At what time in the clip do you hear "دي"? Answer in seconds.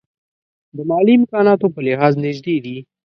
2.65-2.77